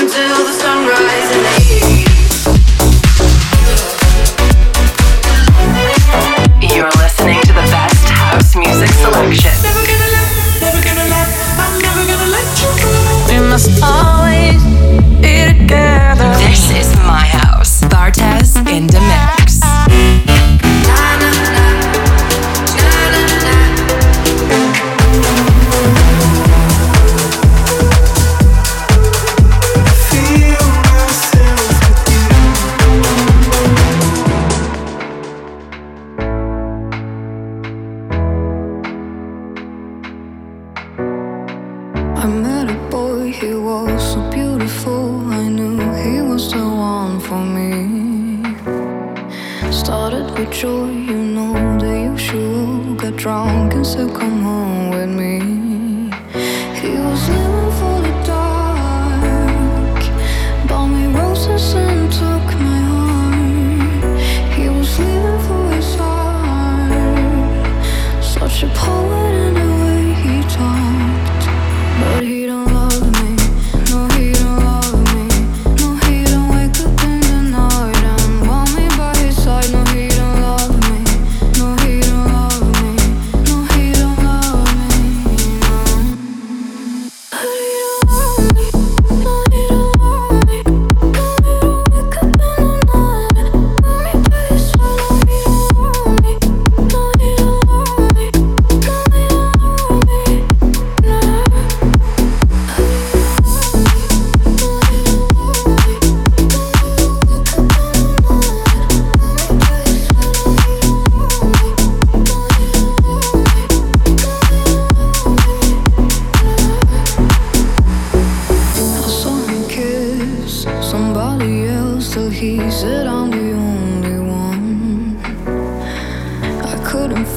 [0.00, 2.07] until the sunrise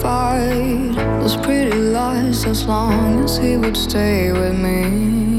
[0.01, 5.30] fight those pretty lies as long as he would stay with me.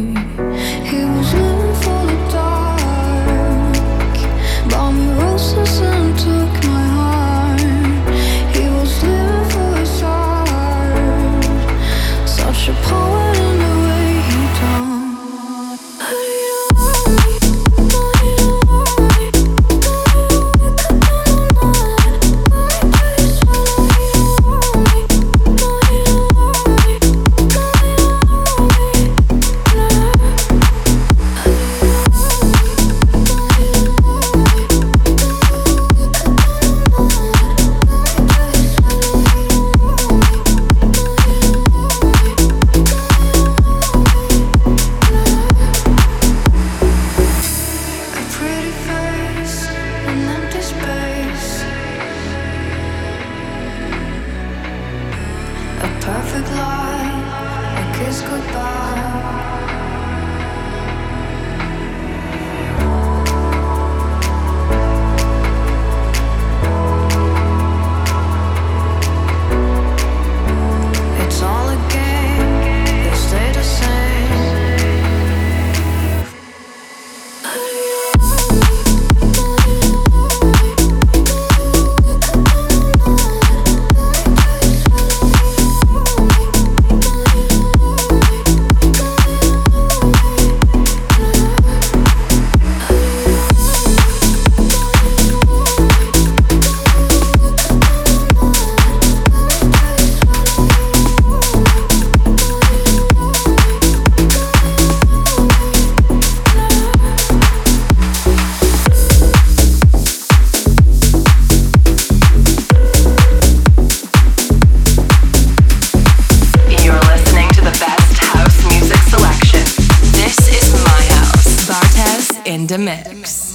[122.72, 123.52] the mix.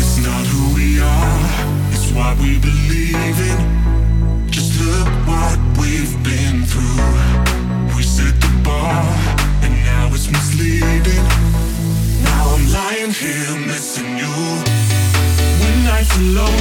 [0.00, 1.48] It's not who we are,
[1.92, 4.50] it's what we believe in.
[4.50, 7.96] Just look what we've been through.
[7.96, 9.02] We set the bar,
[9.62, 11.24] and now it's misleading.
[12.22, 14.34] Now I'm lying here missing you.
[15.62, 16.51] When I feel low.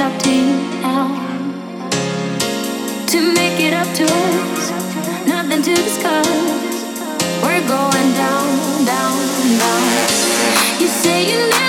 [0.00, 1.08] Up something now,
[3.08, 4.70] to make it up to us.
[5.26, 6.28] Nothing to discuss.
[7.42, 10.80] We're going down, down, down.
[10.80, 11.67] You say you never.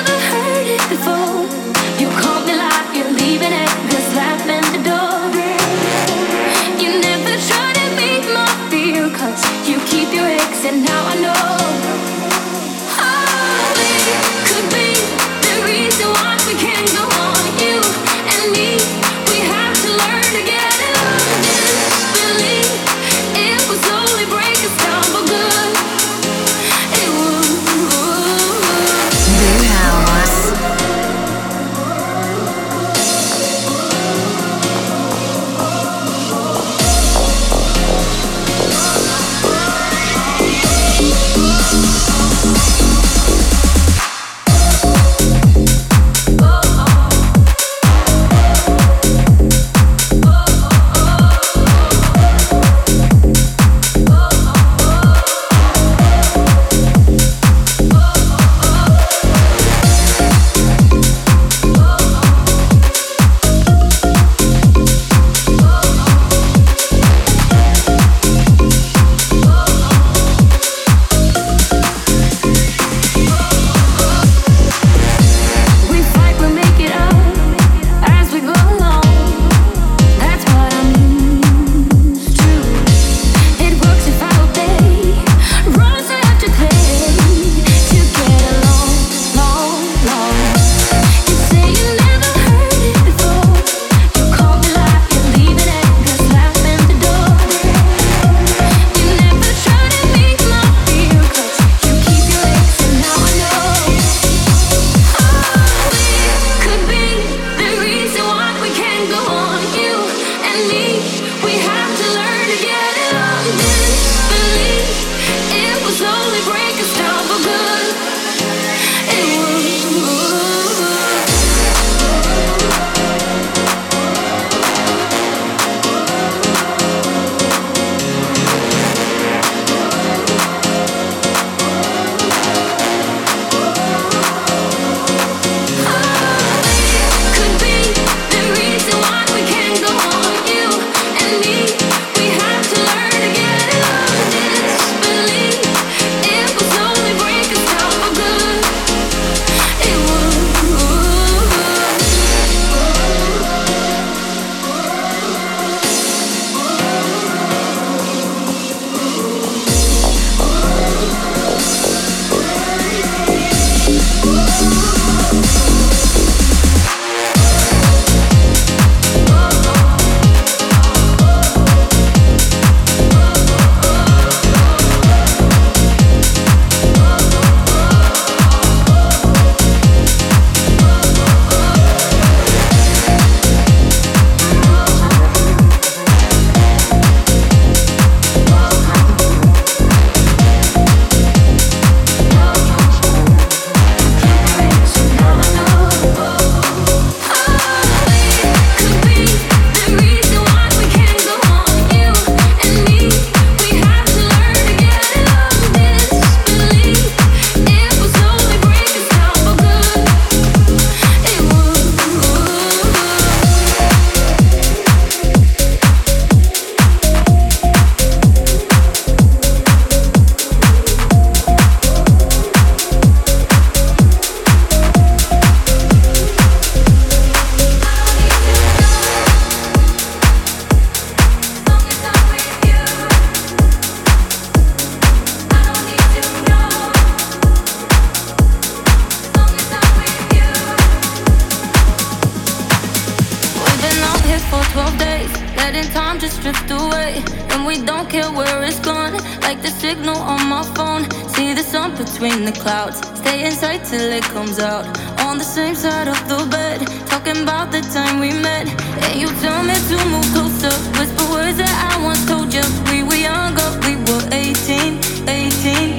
[247.70, 249.14] we don't care where it's gone.
[249.46, 251.04] Like the signal on my phone.
[251.36, 252.98] See the sun between the clouds.
[253.20, 254.86] Stay inside till it comes out.
[255.28, 256.80] On the same side of the bed.
[257.06, 258.66] Talking about the time we met.
[259.06, 260.74] And you tell me to move closer.
[260.98, 262.66] Whisper words that I once told you.
[262.90, 264.98] We were younger, we were 18,
[265.30, 265.94] 18.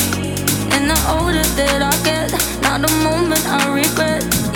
[0.74, 2.30] And the older that I get,
[2.66, 4.49] not a moment I regret.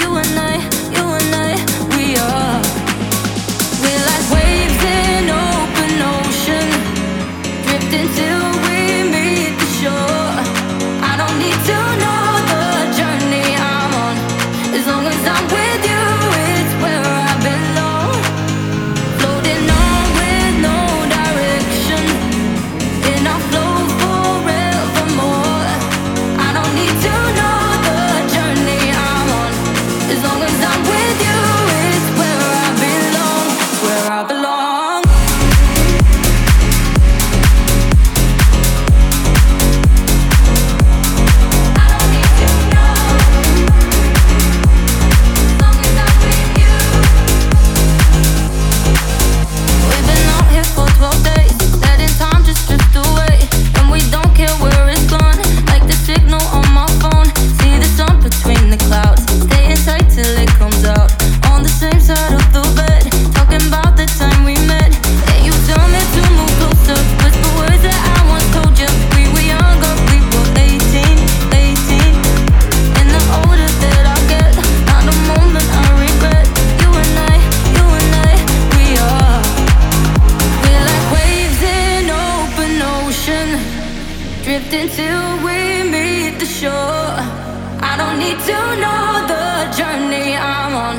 [88.25, 89.47] need to know the
[89.79, 90.97] journey I'm on.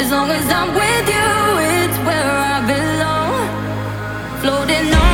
[0.00, 1.30] As long as I'm with you,
[1.74, 3.44] it's where I belong.
[4.42, 5.07] Floating on.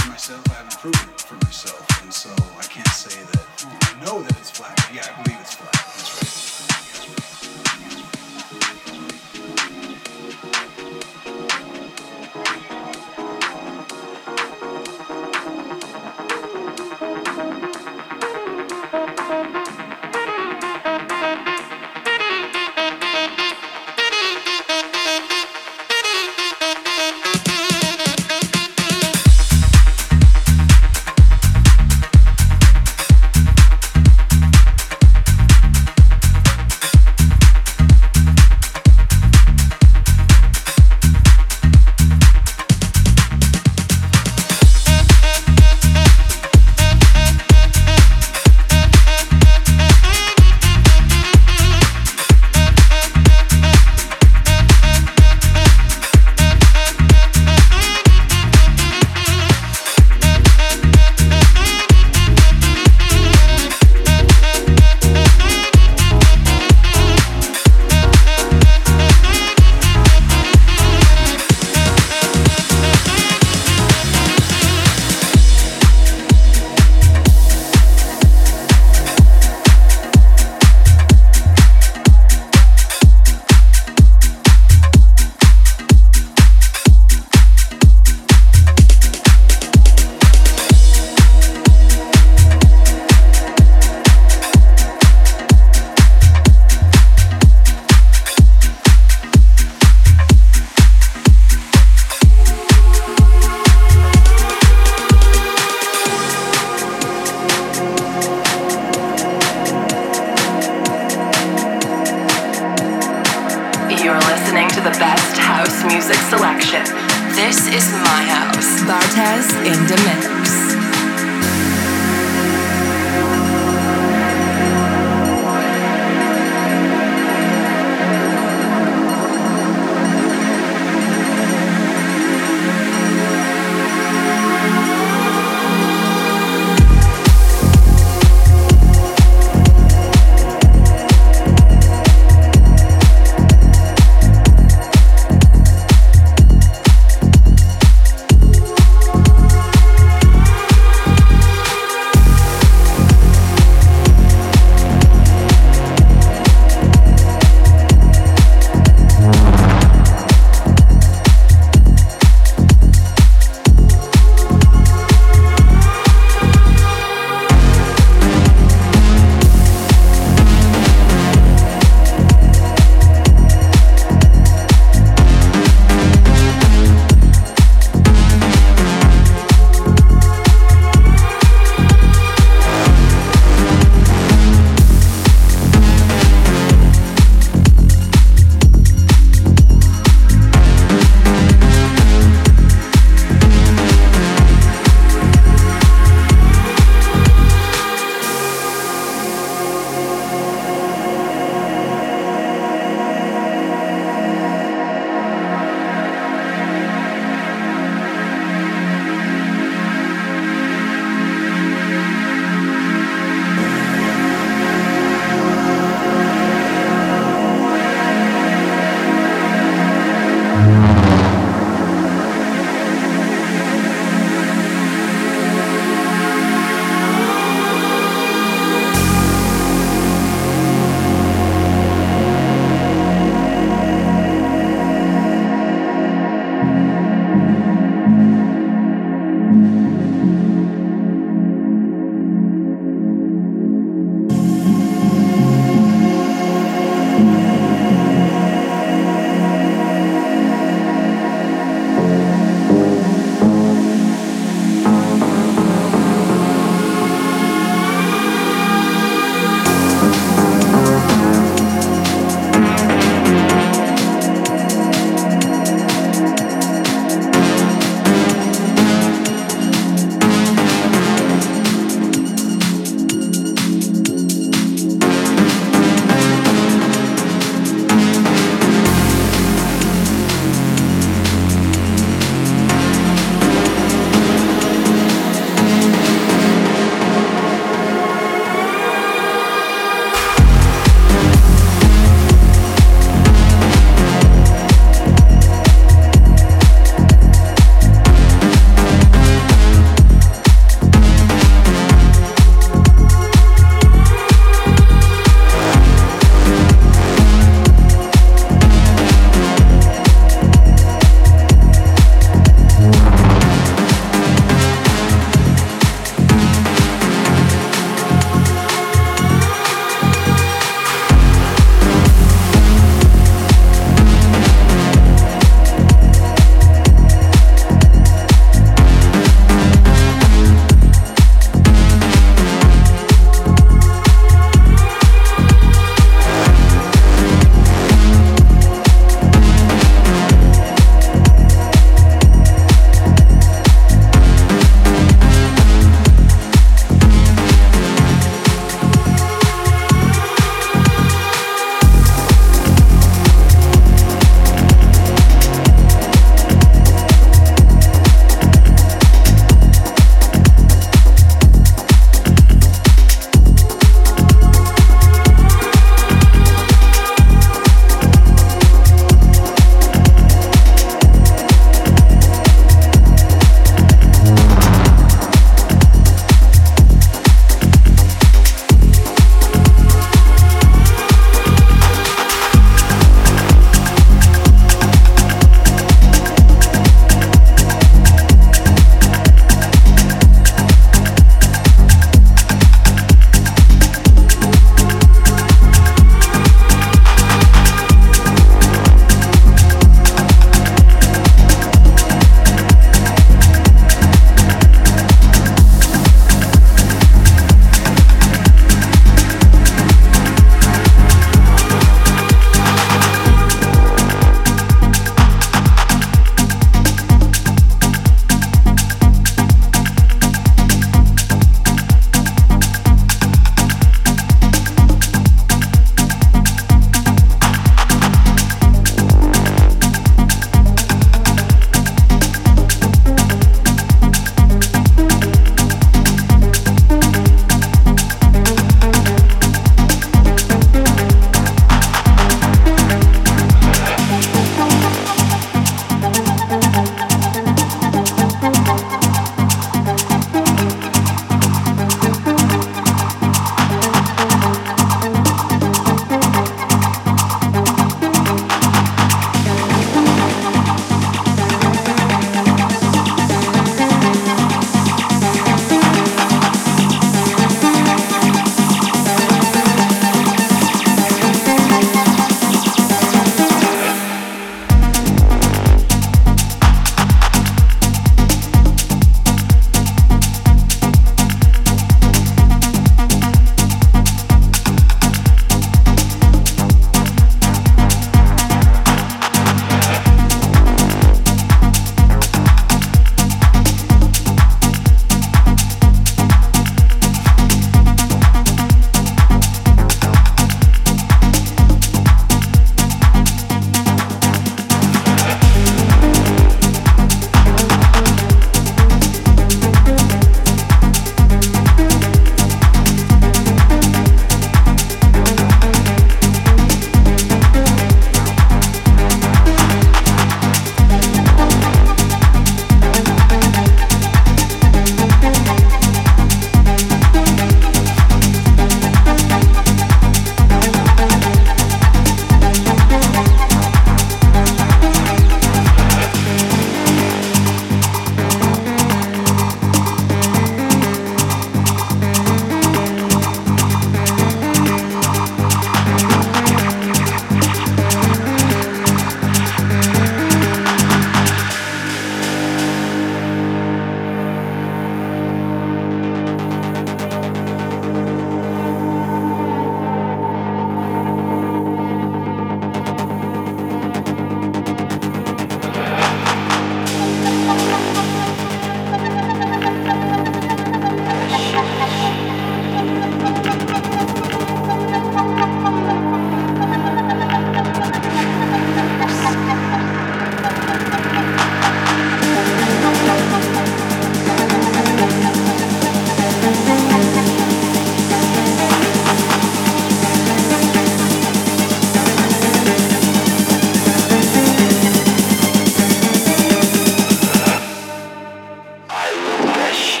[599.71, 600.00] flesh.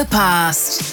[0.00, 0.89] The past.